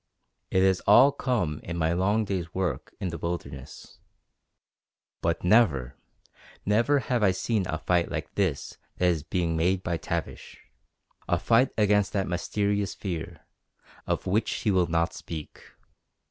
It 0.49 0.63
has 0.63 0.79
all 0.87 1.11
come 1.11 1.59
in 1.61 1.77
my 1.77 1.93
long 1.93 2.25
day's 2.25 2.55
work 2.55 2.91
in 2.99 3.09
the 3.09 3.19
wilderness. 3.19 3.99
But 5.21 5.43
never, 5.43 5.95
never 6.65 6.97
have 6.97 7.21
I 7.21 7.29
seen 7.29 7.67
a 7.67 7.77
fight 7.77 8.09
like 8.09 8.33
this 8.33 8.79
that 8.97 9.05
is 9.09 9.21
being 9.21 9.55
made 9.55 9.83
by 9.83 9.97
Tavish 9.97 10.59
a 11.27 11.37
fight 11.37 11.69
against 11.77 12.13
that 12.13 12.27
mysterious 12.27 12.95
fear, 12.95 13.45
of 14.07 14.25
which 14.25 14.49
he 14.51 14.71
will 14.71 14.87
not 14.87 15.13
speak. 15.13 15.61